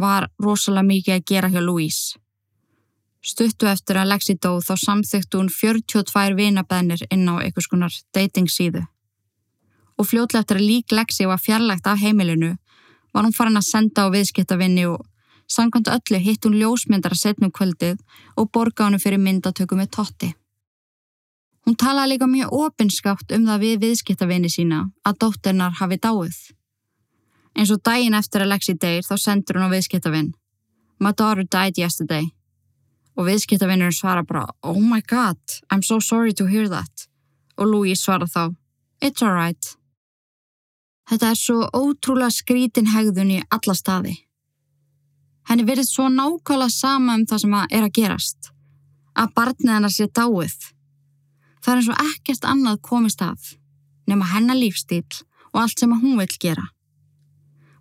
[0.00, 2.18] var rosalega mikið að gera hjá Louise.
[3.20, 8.48] Stuttu eftir að Lexi dó þá samþyktu hún 42 vinabennir inn á einhvers konar dating
[8.48, 8.86] síðu.
[10.00, 12.54] Og fljótlega eftir að lík Lexi var fjarlægt af heimilinu
[13.12, 15.04] var hún farin að senda á viðskiptavinni og
[15.50, 17.98] samkvæmt öllu hitt hún ljósmyndar að setnum kvöldið
[18.36, 20.30] og borga hann fyrir myndatöku með totti.
[21.66, 26.38] Hún talaði líka mjög opinskátt um það við viðskiptavinni sína að dótternar hafi dáið.
[27.58, 30.32] Eins og daginn eftir að Lexi deyr þá sendur hún á viðskiptavinn.
[31.00, 32.30] My daughter died yesterday
[33.18, 35.38] og viðskiptavinnurinn svara bara Oh my god,
[35.70, 37.08] I'm so sorry to hear that
[37.58, 38.54] og Louise svara þá
[39.02, 39.76] It's alright.
[41.08, 44.12] Þetta er svo ótrúlega skrítin hegðun í alla staði.
[45.48, 48.52] Henni verið svo nákvæmlega sama um það sem að er að gerast.
[49.16, 50.58] Að barnið hennar sé dáið.
[51.60, 53.54] Það er eins og ekkert annað komist af
[54.10, 55.06] nema hennar lífstíl
[55.52, 56.66] og allt sem að hún vil gera.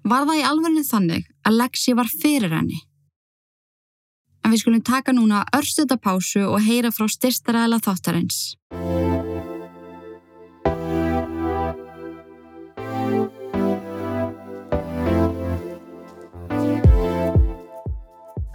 [0.10, 2.80] Var það í alverðinu þannig að Lexi var fyrir henni?
[4.46, 8.56] En við skulum taka núna örstuða pásu og heyra frá styrstaræðila þáttarins.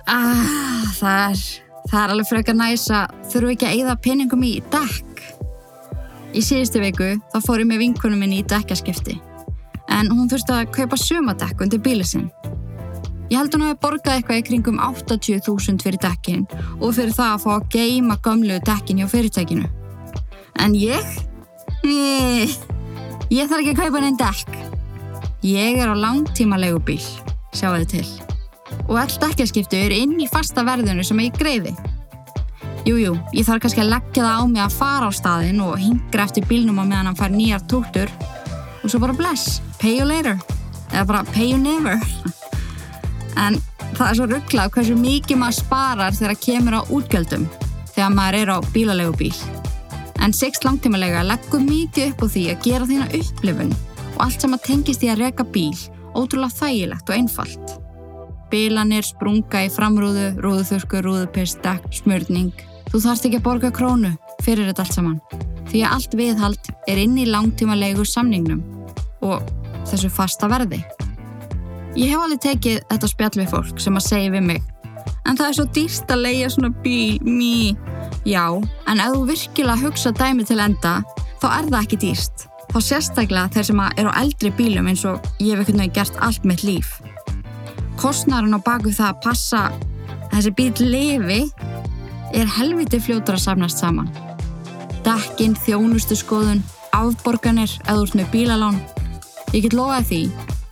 [0.05, 1.43] Ah, það er,
[1.89, 5.23] það er alveg frekar næs að þurfu ekki að eyða peningum í dekk.
[6.35, 9.17] Í síðustu viku þá fór ég með vinkunum minni í dekkaskipti.
[9.95, 12.27] En hún þurfti að kaupa sumadekk undir bílið sinn.
[13.31, 16.45] Ég held hún að hafa borgað eitthvað í kringum 80.000 fyrir dekkin
[16.81, 19.71] og fyrir það að fá að geima gömlu dekkin hjá fyrirtækinu.
[20.61, 21.17] En ég?
[21.85, 22.53] Nei,
[23.33, 24.61] ég þarf ekki að kaupa neinn dekk.
[25.45, 27.03] Ég er á langtíma legubíl,
[27.57, 28.34] sjáu þið til.
[28.89, 31.75] Og all dekkjaskiptu eru inn í fasta verðinu sem ég greiði.
[32.85, 36.27] Jújú, ég þarf kannski að leggja það á mig að fara á staðin og hingra
[36.29, 38.13] eftir bílnum á meðan hann fær nýjar tóttur
[38.85, 40.37] og svo bara bless, pay you later.
[40.93, 42.01] Eða bara pay you never.
[43.41, 43.57] En
[43.95, 47.47] það er svo rugglað hversu mikið maður sparar þegar kemur á útgjöldum
[47.95, 49.37] þegar maður er á bílalegu bíl
[50.25, 53.73] en Sixt langtímalega leggur mikið upp á því að gera þína upplifun
[54.15, 55.75] og allt sem að tengist í að reka bíl
[56.15, 57.75] ótrúlega þægilegt og einfalt
[58.55, 62.53] Bílanir, sprunga í framrúðu, rúðuþurku, rúðupist, dekk, smörning.
[62.93, 64.13] Þú þarfst ekki að borga krónu
[64.47, 65.17] fyrir þetta allt saman.
[65.73, 68.61] Því að allt viðhald er inn í langtíma leigu samningnum
[69.27, 69.43] og
[69.91, 70.79] þessu fasta verði.
[71.99, 74.63] Ég hef alveg tekið þetta spjall við fólk sem að segja við mig
[75.25, 77.75] en það er svo dýrst að leia svona bíl, mý.
[78.29, 78.47] Já,
[78.87, 81.01] en ef þú virkilega hugsa dæmi til enda
[81.43, 82.47] þá er það ekki dýrst.
[82.71, 86.23] Þá sérstaklega þeir sem eru á eldri bílum eins og ég hef ekkert náttúrulega gert
[86.27, 86.97] allt mitt líf
[88.01, 91.41] kostnarinn á baku það að passa að þessi bíl lifi
[92.35, 94.11] er helviti fljótur að samnast saman.
[95.05, 96.65] Dekkin, þjónustu skoðun,
[96.97, 98.83] afborganir eða úr með bílalán.
[99.53, 100.23] Ég get lofaði því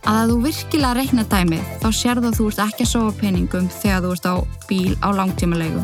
[0.03, 3.67] að að þú virkilega reikna dæmið þá sérðu að þú ert ekki að sofa peningum
[3.71, 4.35] þegar þú ert á
[4.67, 5.83] bíl á langtímalegu.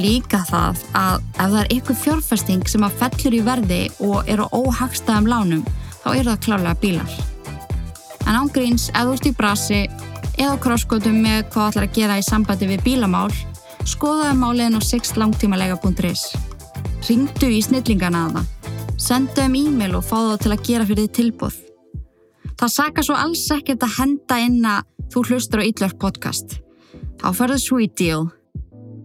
[0.00, 4.46] Líka það að ef það er ykkur fjárfesting sem að fellur í verði og eru
[4.56, 5.66] óhagstaðum lánum
[6.00, 7.18] þá eru það klálega bílar.
[8.24, 9.80] En ángríns, ef þú ert í brasi
[10.40, 13.28] eða krosskotum með hvað ætlar að gera í sambandi við bílamál,
[13.88, 16.22] skoðaðu máliðin á sexlangtímalega.is.
[17.08, 18.48] Ringdu í snillingana að það.
[19.00, 21.60] Sendu þeim e-mail og fá þá til að gera fyrir því tilbúð.
[22.60, 26.58] Það saka svo alls ekkert að henda inn að þú hlustur á Ítlörf podcast.
[27.20, 28.26] Þá ferðu sweet deal.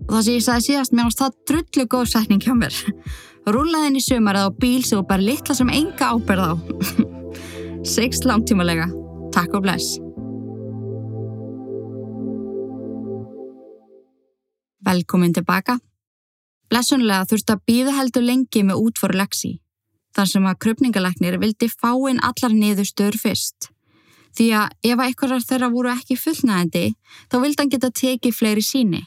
[0.05, 2.81] Og það sem ég sagði síðast mér ást það drullu góð sækning hjá mér.
[3.47, 6.53] Rúlaði inn í sömarið á bíl sem þú bara litla sem enga ábyrð á.
[7.95, 8.89] Sext langtímalega.
[9.35, 10.04] Takk og bless.
[14.85, 15.79] Velkomin tilbaka.
[16.69, 19.55] Blessunlega þurfti að býða heldur lengi með útforu leksi,
[20.13, 23.69] þar sem að krupningalæknir vildi fáinn allar niðurstöður fyrst.
[24.35, 26.85] Því að ef eitthvað þeirra voru ekki fullnæðandi,
[27.31, 29.01] þá vildi hann geta tekið fleiri síni.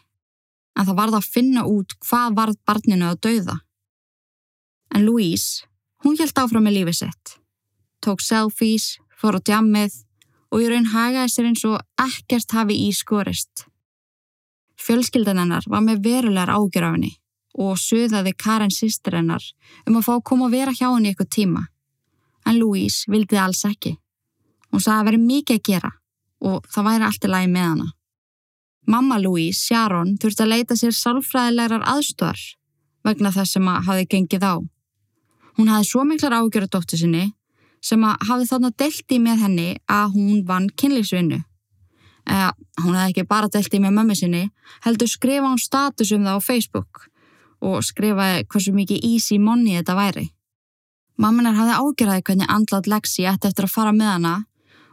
[0.78, 3.58] En það varð að finna út hvað varð barninu að dauða.
[4.94, 5.66] En Louise,
[6.02, 7.34] hún held áfram með lífið sitt.
[8.00, 9.98] Tók selfies, fór á djammið
[10.54, 13.67] og í raun hagaði sér eins og ekkert hafi í skorist.
[14.78, 17.14] Fjölskyldan hennar var með verulegar ágjör af henni
[17.58, 19.42] og söðaði Karen sýstir hennar
[19.86, 21.64] um að fá að koma að vera hjá henni ykkur tíma.
[22.46, 23.96] En Louise vildi það alls ekki.
[24.70, 25.90] Hún sagði að veri mikið að gera
[26.48, 27.88] og það væri allt í lagi með hana.
[28.88, 32.44] Mamma Louise, Sharon, þurfti að leita sér sálfræðilegar aðstöðar
[33.04, 34.54] vegna þess sem að hafi gengið á.
[35.58, 37.32] Hún hafi svo miklar ágjör af dóttu sinni
[37.84, 41.42] sem að hafi þarna delti með henni að hún vann kynlífsvinnu
[42.28, 42.52] eða
[42.84, 44.42] hún hefði ekki bara delt í með mömmu sinni,
[44.84, 47.06] heldur skrifa hún status um það á Facebook
[47.64, 50.26] og skrifaði hversu mikið easy money þetta væri.
[51.18, 54.34] Mamminar hafði ágjörði hvernig andlat Lexi ætti eftir að fara með hana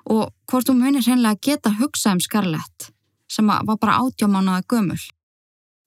[0.09, 2.89] og hvort hún munir hreinlega geta hugsað um Scarlett
[3.29, 5.01] sem var bara átjámanuða gömul.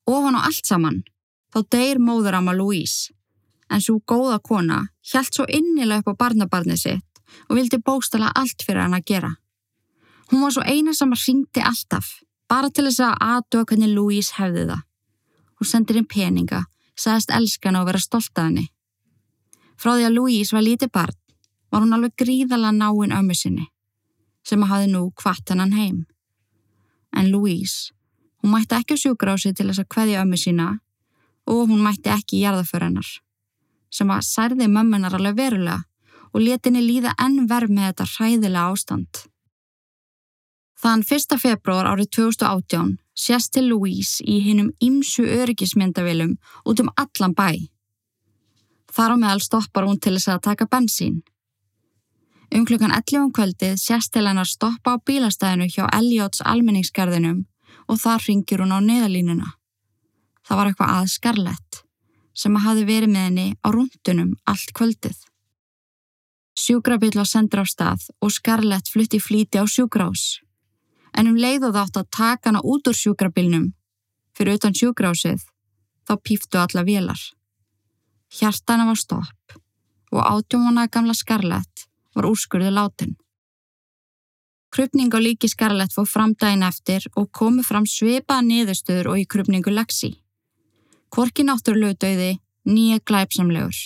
[0.06, 1.02] Ofan á allt saman,
[1.54, 3.12] þá deyr móður ama Louise,
[3.70, 8.64] en svo góða kona hjælt svo innilega upp á barnabarnið sitt og vildi bóstala allt
[8.64, 9.32] fyrir hann að gera.
[10.30, 12.08] Hún var svo eina sem að ringdi alltaf,
[12.48, 14.82] bara til þess að aðdóa hvernig Louise hefði það.
[15.58, 16.64] Hún sendir inn peninga,
[16.98, 18.66] sagðist elskan og vera stolt af henni.
[19.78, 21.16] Frá því að Louise var lítið barn,
[21.70, 23.68] var hún alveg gríðala náinn ömmu sinni,
[24.44, 26.04] sem að hafi nú hvart hennan heim.
[27.16, 27.94] En Louise,
[28.42, 30.68] hún mætti ekki á sjúgrási til þess að hveðja ömmu sína
[31.48, 33.08] og hún mætti ekki jarðaför hennar,
[33.88, 35.80] sem að særði mömmunar alveg verulega
[36.34, 39.27] og letinni líða enn verð með þetta hræðilega ástand.
[40.78, 41.34] Þann 1.
[41.42, 46.36] februar árið 2018 sést til Louise í hinnum ímsu öryggismyndavilum
[46.70, 47.66] út um allan bæ.
[48.94, 51.18] Þar á meðal stoppar hún til þess að taka bensín.
[52.54, 57.42] Um klukkan 11 um kvöldið sést til hennar stoppa á bílastæðinu hjá Elliots almenningsgarðinum
[57.90, 59.50] og þar ringir hún á neðalínuna.
[60.46, 61.84] Það var eitthvað að Scarlett
[62.38, 65.18] sem að hafi verið með henni á rundunum allt kvöldið.
[66.54, 70.38] Sjúkrabill var sendur á stað og Scarlett flutti flíti á sjúkrás
[71.18, 73.72] en um leið og þátt að taka hana út úr sjúkrabilnum
[74.38, 75.42] fyrir utan sjúkrásið
[76.06, 77.20] þá píftu alla vélar.
[78.30, 79.58] Hjartana var stopp
[80.12, 83.16] og átjómana gamla Scarlett var úrskurðu látin.
[84.70, 89.26] Krupning á líki Scarlett fór fram daginn eftir og komu fram sveipaða niðurstöður og í
[89.26, 90.12] krupningu Lexi.
[91.08, 92.32] Korki náttúrulegu döiði,
[92.68, 93.78] nýja glæpsamlegur.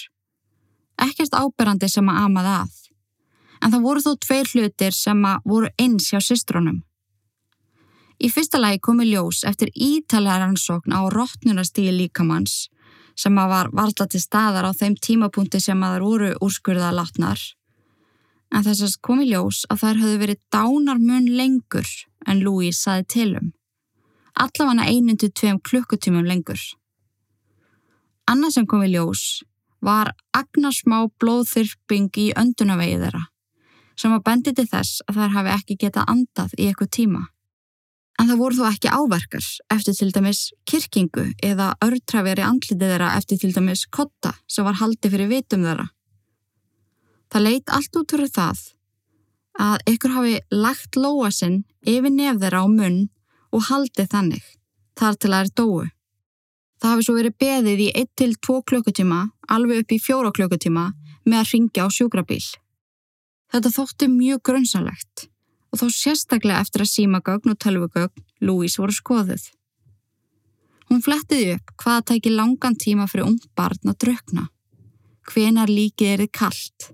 [0.99, 2.79] Ekkert áberandi sem að amaði að.
[3.63, 6.83] En það voru þó tveir hlutir sem að voru eins hjá systrónum.
[8.23, 12.69] Í fyrsta lagi komi ljós eftir ítalega rannsókn á róttnunastígi líkamanns
[13.19, 17.41] sem var varla til staðar á þeim tímapunkti sem að þar voru úrskurða látnar.
[18.55, 21.91] En þess að komi ljós að þær höfðu verið dánar mun lengur
[22.27, 23.51] en Louise saði tilum.
[24.39, 26.63] Allafanna einin til tveim klukkutímum lengur.
[28.31, 29.43] Annað sem komi ljós
[29.83, 33.27] var agnarsmá blóðþyrping í öndunavegi þeirra
[33.99, 37.23] sem að bendi til þess að þær hafi ekki getað andað í eitthvað tíma.
[38.23, 43.41] En það voru þó ekki áverkar eftir til dæmis kirkingu eða örtrafjari andlitið þeirra eftir
[43.43, 45.89] til dæmis kotta sem var haldið fyrir vitum þeirra.
[47.35, 48.61] Það leitt allt út fyrir það
[49.67, 53.01] að ykkur hafi lagt lóa sinn yfir nef þeirra á munn
[53.51, 54.47] og haldið þannig,
[54.95, 55.83] þar til að það er dóu.
[56.79, 60.87] Það hafi svo verið beðið í 1-2 klukkutíma, alveg upp í 4 klukkutíma
[61.27, 62.43] með að ringja á sjúkrabíl.
[63.51, 65.27] Þetta þótti mjög grunnsanlegt
[65.73, 69.45] og þó sérstaklega eftir að símagögn og tölvugögn Louise voru skoðuð.
[70.91, 74.49] Hún flettiði upp hvaða tæki langan tíma fyrir ung barn að drukna.
[75.33, 76.89] Hvenar líkið er þið kallt?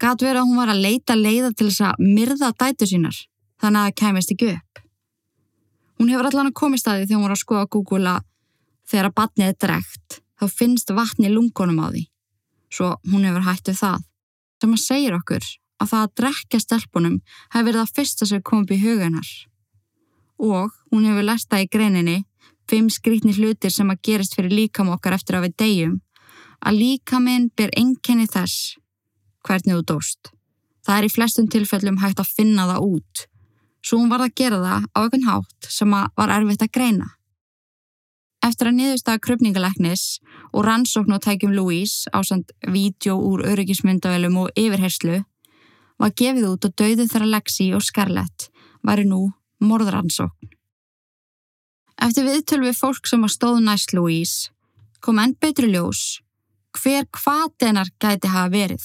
[0.00, 3.16] Gat verið að hún var að leita leiða til þess að myrða dætu sínar,
[3.60, 4.82] þannig að það kemist ekki upp.
[6.00, 8.28] Hún hefur allan að komið staði þegar hún var að skoða að
[8.90, 12.06] þegar að batnið er drekt, þá finnst vatni lungunum á því.
[12.72, 14.06] Svo hún hefur hættið það,
[14.62, 15.44] sem að segja okkur
[15.80, 17.20] að það að drekja stelpunum
[17.54, 19.30] hefur verið að fyrsta sem kom upp í hugunar.
[20.40, 22.18] Og hún hefur lært það í greininni,
[22.70, 25.96] fimm skrítni hlutir sem að gerist fyrir líkam okkar eftir að við deyjum,
[26.60, 28.76] að líkaminn ber enkenni þess
[29.46, 30.32] hvernig þú dóst.
[30.84, 33.24] Það er í flestum tilfellum hægt að finna það út,
[33.84, 37.08] svo hún var að gera það á einhvern hátt sem var erfitt að greina.
[38.40, 40.04] Eftir að niðurstaða krupningalæknis
[40.56, 45.20] og rannsókn og tækjum Louise á samt vídeo úr öryggismyndavelum og yfirherslu
[46.00, 48.48] var gefið út og döðu þeirra Lexi og Scarlett
[48.86, 49.26] væri nú
[49.60, 50.48] morðrannsókn.
[52.00, 54.48] Eftir viðtöl við fólk sem að stóðu næst Louise
[55.04, 56.20] kom enn betri ljós
[56.76, 58.84] hver hvað dennar gæti hafa verið.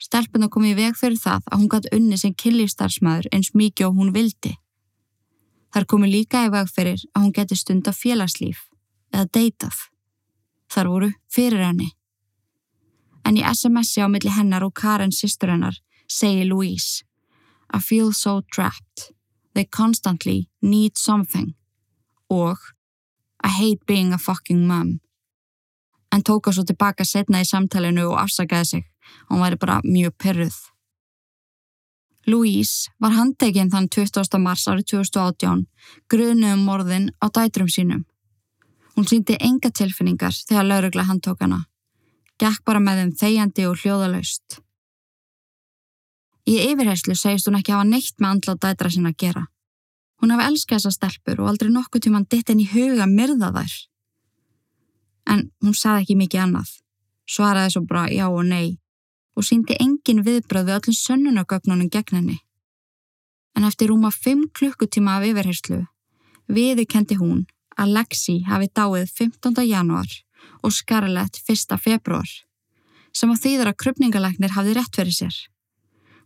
[0.00, 3.96] Stelpuna kom í veg fyrir það að hún gæti unni sem killífstarfsmæður eins mikið og
[4.00, 4.54] hún vildi.
[5.72, 8.66] Þar komu líka í veg fyrir að hún geti stunda félagslíf
[9.14, 9.76] eða deytað.
[10.70, 11.90] Þar voru fyrir henni.
[13.24, 15.78] En í SMS-i á milli hennar og Karen sýstur hennar
[16.10, 17.04] segi Louise
[17.72, 19.12] I feel so trapped.
[19.54, 21.54] They constantly need something.
[22.30, 22.58] Og
[23.44, 25.00] I hate being a fucking mum.
[26.12, 28.84] En tóka svo tilbaka setna í samtalenu og afsakaði sig.
[29.30, 30.58] Hún væri bara mjög perruð.
[32.26, 34.38] Louise var handtekinn þann 20.
[34.38, 35.66] mars árið 2018
[36.10, 38.04] grunu um morðin á dætrum sínum.
[38.96, 41.64] Hún síndi enga tilfinningar þegar laurugla handtók hana.
[42.38, 44.60] Gekk bara með þeim þegjandi og hljóðalaust.
[46.48, 49.44] Í yfirherslu segist hún ekki hafa neitt með andla á dætra sinna að gera.
[50.20, 53.74] Hún hafi elskað þessa stelpur og aldrei nokkuð tíma hann ditt henni huga myrða þær.
[55.32, 56.74] En hún saði ekki mikið annað.
[57.30, 58.78] Svaraði svo bara já og nei
[59.38, 62.38] og síndi engin viðbröð við öllum sönnunagögnunum gegn henni.
[63.56, 65.84] En eftir rúma 5 klukkutíma af yfirherslu
[66.50, 67.46] viðikendi hún
[67.78, 69.62] að Lexi hafi dáið 15.
[69.68, 70.10] januar
[70.64, 71.78] og Scarlett 1.
[71.78, 72.28] februar
[73.16, 75.36] sem að þýðra krupningalæknir hafði rétt fyrir sér.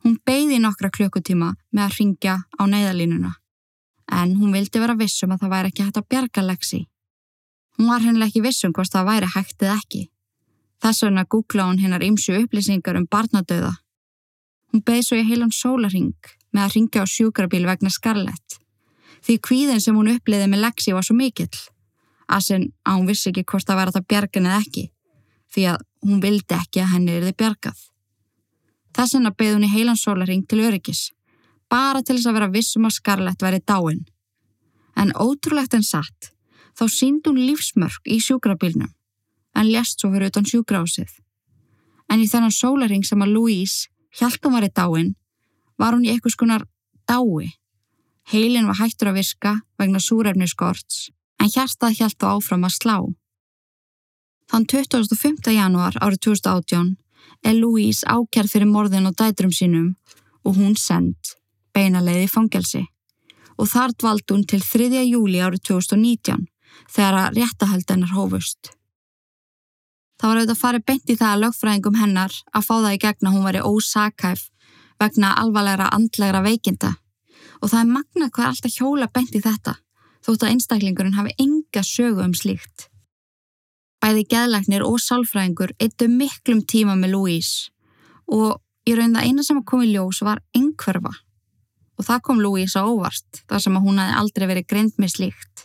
[0.05, 3.33] Hún beigði nokkra klukkutíma með að ringja á neyðalínuna
[4.13, 6.81] en hún vildi vera vissum að það væri ekki hægt að bjarga Lexi.
[7.79, 10.03] Hún var hennileg ekki vissum hvort það væri hægt eða ekki.
[10.85, 13.73] Þess vegna googla hún hinnar ymsu upplýsingar um barnadauða.
[14.73, 16.13] Hún beði svo í heilan sólaring
[16.53, 18.59] með að ringja á sjúkrabíl vegna Scarlett.
[19.25, 21.57] Því kvíðin sem hún uppliði með Lexi var svo mikill.
[22.29, 24.85] Asin að hún vissi ekki hvort það væri að það bjargan eða ekki.
[25.55, 27.79] Því að hún vildi ekki að henni bjargað.
[28.95, 31.11] Þess vegna beði hún í heilan sólaring til öryggis.
[31.71, 34.05] Bara til þess að vera vissum að Scarlett væri dáin.
[34.97, 36.31] En ótrúlegt en satt,
[36.79, 38.93] þá sínd hún lífsmörk í sjúkrabílnum
[39.55, 41.11] en lest svo fyrir utan sjúgrásið.
[42.11, 45.15] En í þennan sólaring sem að Louise hjálpum var í dáin,
[45.79, 46.65] var hún í eitthvað skonar
[47.09, 47.55] dái.
[48.33, 52.97] Heilin var hættur að virka vegna súrefni skorts, en hjartað hjálp þá áfram að slá.
[54.51, 55.55] Þann 25.
[55.55, 56.95] januar árið 2018
[57.45, 59.95] er Louise ákjærð fyrir morðin og dætrum sínum
[60.45, 61.35] og hún send
[61.75, 62.85] beinaleiði fangelsi
[63.59, 64.89] og þar dvald hún til 3.
[65.05, 66.49] júli árið 2019
[66.91, 68.73] þegar að réttahöldanar hófust.
[70.19, 73.01] Það var auðvitað að fara beint í það að lögfræðingum hennar að fá það í
[73.05, 74.45] gegna hún veri ósakæf
[75.03, 76.95] vegna alvarlegra andlegra veikinda
[77.61, 79.77] og það er magna hvað er alltaf hjóla beint í þetta
[80.25, 82.89] þótt að einstaklingurinn hafi enga sögu um slíkt.
[84.05, 87.71] Bæði geðlagnir og sálfræðingur eittu miklum tíma með Louise
[88.29, 91.15] og ég raun það eina sem kom í ljós var einhverfa
[91.97, 95.15] og það kom Louise á óvart þar sem að hún hafi aldrei verið grind með
[95.15, 95.65] slíkt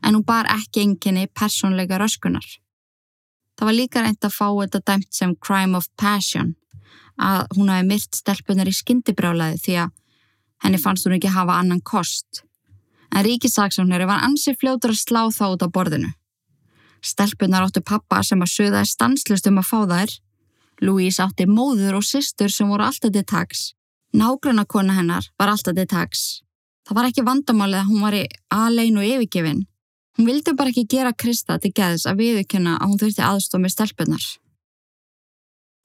[0.00, 2.44] en hún bar ekki enginni persónleika röskunar.
[3.58, 6.54] Það var líka reynd að fá þetta dæmt sem crime of passion
[7.20, 9.94] að hún hafi myrt stelpunar í skyndibrálaði því að
[10.64, 12.44] henni fannst hún ekki hafa annan kost.
[13.12, 16.14] En ríkisaksóknari var ansið fljótur að slá þá út á borðinu.
[17.04, 20.14] Stelpunar áttu pappa sem að sögðaði stanslust um að fá þær.
[20.82, 23.74] Louise átti móður og systur sem voru alltaf til tags.
[24.14, 26.24] Nágrunna kona hennar var alltaf til tags.
[26.88, 29.62] Það var ekki vandamálið að hún var í alein og yfirgefin
[30.14, 33.72] Hún vildi bara ekki gera Krista til geðs að viðkjöna að hún þurfti aðstof með
[33.74, 34.26] stelpunar.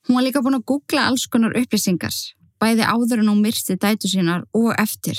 [0.06, 2.14] Hún var líka búin að googla alls konar upplýsingar,
[2.62, 5.18] bæði áður en hún myrsti dætu sínar og eftir.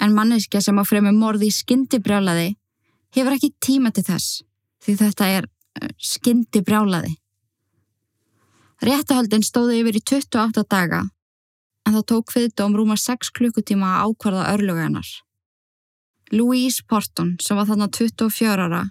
[0.00, 2.54] En manneskja sem að fremi morði í skyndi brjálaði
[3.14, 4.40] hefur ekki tíma til þess,
[4.84, 7.14] því þetta er uh, skyndi brjálaði.
[8.84, 11.04] Réttahöldin stóði yfir í 28 daga,
[11.86, 15.08] en það tók fyrir dóm rúma 6 klukkutíma að ákvarða örluganar.
[16.32, 18.82] Louise Porton, sem var þarna 24 ára,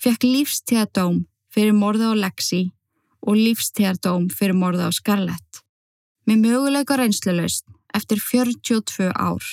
[0.00, 1.24] fekk lífstíðadóm
[1.54, 2.62] fyrir morði á Lexi
[3.24, 5.62] og lífstíðadóm fyrir morði á Scarlett.
[6.28, 7.66] Með möguleika reynslulegst
[7.96, 9.44] eftir 42 ár.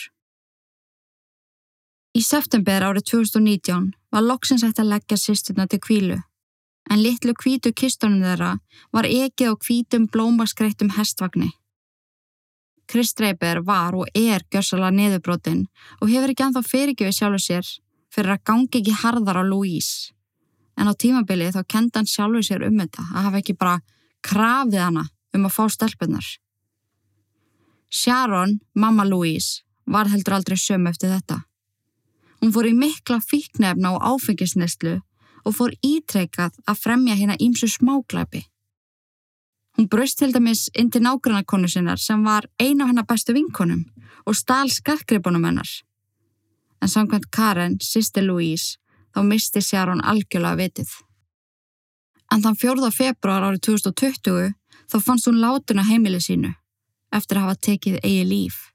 [2.11, 6.17] Í september árið 2019 var loksins hægt að leggja sýsturna til kvílu,
[6.91, 8.57] en litlu kvítu kistunum þeirra
[8.91, 11.53] var ekið á kvítum blómaskreittum hestvagni.
[12.91, 15.61] Chris Draper var og er gjörsala niðurbrotin
[16.01, 17.69] og hefur ekki anþá fyrirgjöfið sjálfur sér
[18.11, 20.11] fyrir að gangi ekki harðar á Louise.
[20.77, 23.81] en á tímabili þá kendi hann sjálfur sér um þetta að hafa ekki bara
[24.25, 25.03] krafið hana
[25.35, 26.27] um að fá stelpunar.
[27.91, 31.43] Sharon, mamma Louise, var heldur aldrei söm eftir þetta.
[32.41, 34.95] Hún fór í mikla fíknefna og áfengisneslu
[35.45, 38.45] og fór ítreikað að fremja hérna ímsu smáglæpi.
[39.77, 43.85] Hún braust til dæmis inn til nágrannakonu sinnar sem var eina af hennar bestu vinkonum
[44.25, 45.69] og stál skarkripunum hennar.
[46.81, 48.77] En samkvæmt Karen, sýsti Louise,
[49.13, 50.89] þá misti Sharon algjörlega vitið.
[52.31, 52.91] En þann 4.
[52.95, 54.53] februar árið 2020
[54.91, 56.53] þá fannst hún látuna heimili sínu
[57.11, 58.70] eftir að hafa tekið eigi líf.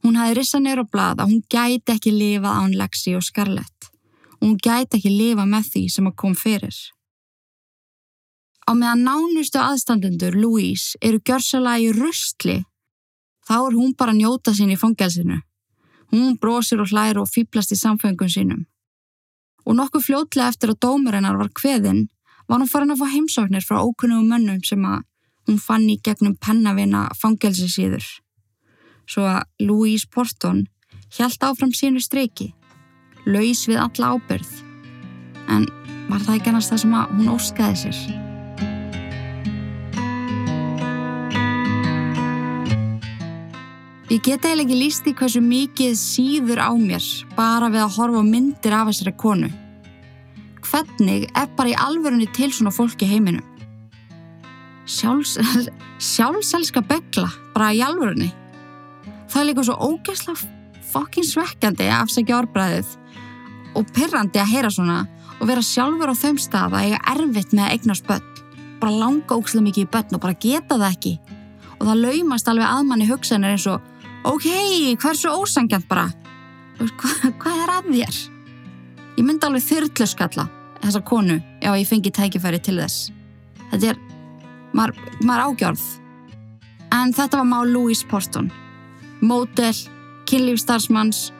[0.00, 3.90] Hún hafi rissað neyru á blað að hún gæti ekki lifa án Lexi og Scarlett
[4.40, 6.76] og hún gæti ekki lifa með því sem að kom fyrir.
[8.64, 12.62] Á meðan nánustu aðstandendur Louise eru gjörsala í rustli
[13.48, 15.40] þá er hún bara að njóta sín í fangelsinu.
[16.10, 18.64] Hún brosir og hlæri og fýblast í samfengum sínum.
[19.66, 22.08] Og nokkuð fljótlega eftir að dómurinnar var kveðinn
[22.48, 25.04] var hún farin að fá heimsóknir frá ókunnugum mönnum sem að
[25.46, 28.06] hún fann í gegnum pennavina fangelsisíður.
[29.10, 30.62] Svo að Louise Porton
[31.10, 32.52] hjælt áfram sínu streiki,
[33.26, 34.50] laus við alla ábyrð.
[35.50, 35.66] En
[36.06, 38.02] var það ekki annars það sem að hún óskaði sér?
[44.10, 47.04] Ég get eiginlega ekki líst í hversu mikið síður á mér
[47.34, 49.50] bara við að horfa myndir af þessari konu.
[50.66, 53.46] Hvernig er bara í alverðinni til svona fólki heiminum?
[54.86, 55.38] Sjálfs,
[56.14, 58.36] sjálfselska begla bara í alverðinni.
[59.30, 60.48] Það er líka svo ógeðslega
[60.90, 62.94] fokkin svekkjandi að afsækja orðbræðið
[63.78, 64.98] og pyrrandi að heyra svona
[65.38, 68.26] og vera sjálfur á þeim stað að eiga erfitt með að eignast börn.
[68.80, 71.14] Bara langa ókslega mikið í börn og bara geta það ekki.
[71.78, 73.80] Og það laumast alveg aðmanni hugsanir eins og
[74.28, 74.48] ok,
[75.00, 76.10] hversu ósangjant bara
[76.80, 78.18] Hva, hvað er að þér?
[79.18, 80.46] Ég myndi alveg þyrtluskalla
[80.80, 83.10] þessa konu ef ég fengi tækifæri til þess
[83.72, 84.00] þetta er
[84.76, 85.86] maður, maður ágjörð
[86.96, 88.50] en þetta var má Louise Porton
[89.20, 89.74] mótel,
[90.30, 91.30] kynlífstarfsmanns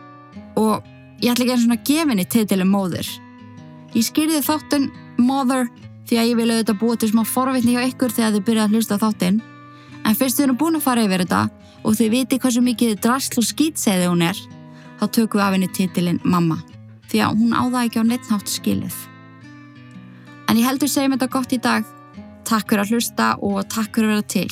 [0.58, 0.86] og
[1.20, 3.08] ég ætla ekki eins og gefinni titilum móður
[3.94, 5.68] ég skýrði þáttun Mother
[6.08, 8.76] því að ég vil auðvitað búa til smá forvitni hjá ykkur þegar þið byrja að
[8.76, 9.40] hlusta þáttinn
[10.04, 11.42] en fyrst þið erum búin að fara yfir þetta
[11.84, 14.40] og þið viti hversu mikið drasl og skýtseiði hún er,
[15.00, 16.58] þá tökum við af henni titilinn mamma,
[17.08, 18.98] því að hún áða ekki á neittnátt skilið.
[20.50, 21.86] En ég heldur segjum þetta gott í dag.
[22.48, 24.50] Takk fyrir að hlusta og takk fyrir að vera til.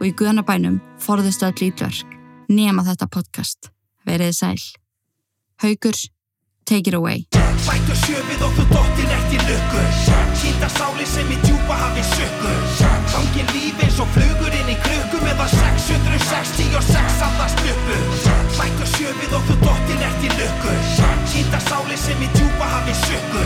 [0.00, 2.19] Og í guðanabænum forðustu öll ítverk,
[2.50, 3.70] nema þetta podcast.
[4.06, 4.60] Verið sæl.
[5.62, 5.96] Haugur,
[6.66, 7.26] take it away.
[7.60, 9.82] Sættu sjöfið og þú dottir eftir lukku
[10.40, 12.54] Sýnda sáli sem í djúpa hafi sökku
[13.12, 14.59] Gangin lífi eins og flugur í
[15.40, 17.98] krukku Með að 666 andast uppu
[18.56, 20.74] Sættu sjöfið og þú dottir eftir lukku.
[21.30, 23.44] Sýnda sáli sem í djúpa hafi sökku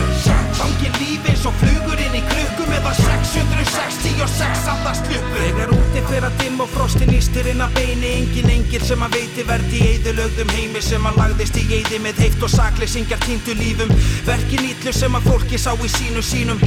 [0.57, 6.05] Gangin lífi eins og flugur inn í krukku Með að 666 andast uppu Þegar úti
[6.09, 8.13] fyrir að dimm og frostin ístir inn að beini.
[8.21, 12.23] Engin engil sem að veiti verði í eðilögðum heimi Sem að lagðist í eði með
[12.25, 13.93] heift og sakleysingjar týndu lífum.
[14.27, 16.59] Verkin ítlu sem að fólki sá í sínu sínum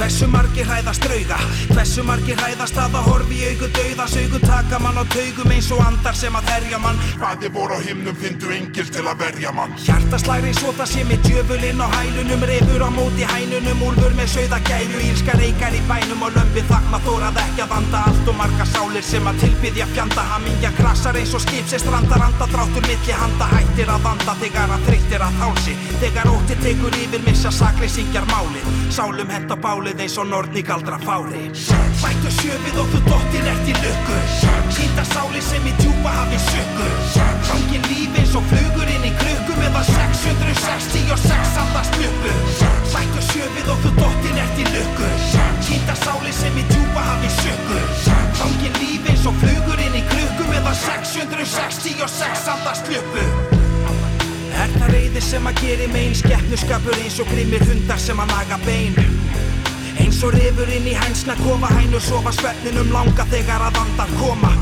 [0.00, 1.36] Hversu margir hræðast drauga?
[1.74, 4.04] Hversu margir hræðast að það horfi í augu dauða?
[4.08, 7.00] Saugu taka mann á taugum eins og andar sem að herja mann.
[7.20, 9.74] Hvaði voru á himnum fyndu engil til að verja mann.
[9.84, 15.02] Hjartaslæri það sé með djöfulinn á hælunum Refur á móti hænunum, úlfur með sauða gæru
[15.04, 19.04] Ílska reykar í bænum og lömpi þakma Þórað ekki að vanda allt og marga sálir
[19.04, 20.26] sem að tilbyðja fjanda.
[20.32, 24.74] Hamingja krasar eins og skip sem strandar anda Dráttur milli handa hættir að vanda Þegar
[24.78, 25.76] að þreyttir að hálsi.
[26.00, 28.30] Þegar ótti tekur yfir missa sakleysingjar
[29.90, 31.50] bálið eins og nortni galdra fári.
[31.54, 34.18] Sættu sjöfið og þú dottir eftir lukku.
[34.70, 36.86] Sýnda sáli sem í djúpa hafi sökku
[37.48, 42.34] Gangin lífi eins og flugur inn í krukku Með að 666 andast uppu
[42.92, 45.08] Sættu sjöfið og þú dottir eftir lukku.
[45.66, 47.80] Sýnda sáli sem í djúpa hafi sökku
[48.38, 53.26] Gangin lífi eins og flugur inn í krukku Með að 666 andast uppu
[54.60, 58.62] Er það reyði sem að geri megin Skeppnuskapur eins og grimmir hundar sem að naga
[58.68, 59.29] bein
[60.00, 64.52] Eins og rifur inn í hænsna kofa hænur sofa svefninum langa þegar að andar koma.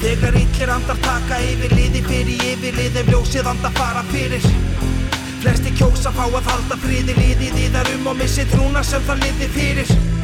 [0.00, 4.50] Þegar illir andar taka yfir liði fyrir yfirlið ef ljósið andar fara fyrir.
[5.44, 9.26] Flesti kjósa fá að halda friði liðið í þar um og missi trúna sem það
[9.26, 10.15] liði fyrir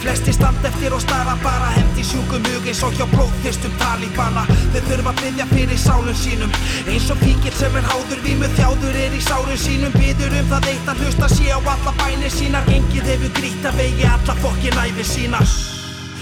[0.00, 4.86] Flesti stand eftir og stara bara hendi sjúkum hug eins og hjá blóðþyrstum talíbana Þeir
[4.86, 6.54] þurfa að byggja fyrir sálum sínum.
[6.88, 9.92] Eins og píkir sem er háður vímu þjáður er í sárum sínum.
[9.98, 12.70] Byður um það eitt að hlusta sé á alla bænir sínar.
[12.72, 15.42] Engið hefur grýtt að vegi alla fokkin æfi sína.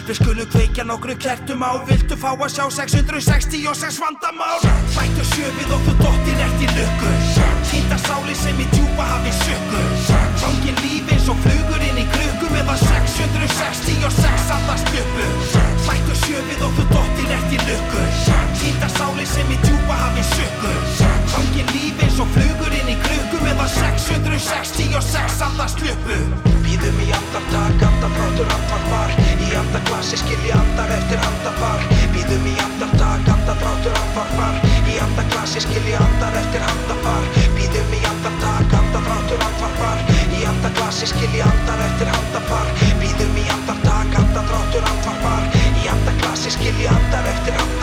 [0.08, 1.70] Við skulum kveikja nokkru kertum á.
[1.86, 4.58] Viltu fá að sjá 666 vandamál?
[4.96, 7.14] Sættu sjöfið og þú dottir eftir lukku.
[7.68, 9.82] Sýnda sáli sem í djúpa hafi sökku
[10.40, 12.80] Hangin líf eins og flugur inn í klukku meðan
[13.18, 15.24] 766 allar spjöppu
[15.86, 18.02] Hlættu sjöfið og þú dottir eftir lukku.
[18.60, 20.70] Hýta sáli sem í djúpa hafi sökku
[21.32, 26.18] Hangir líf eins og flugur inn í klukku meðan 666 allar spjöppu
[26.62, 29.14] Býðum í andartak, andarfrátur, andarfar
[29.48, 36.38] Í andarklassi skilji andar eftir andafar Býðum í andartak, andarfrátur, andarfar Í andarklassi skilji andar
[36.42, 40.04] eftir andafar Býðum í andartak, andarfrátur, andarfar
[40.38, 42.47] Í andarklassi skilji andar eftir andafar
[46.50, 47.77] skilji andar eftir andar